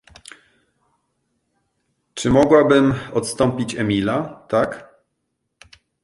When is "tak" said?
4.49-4.89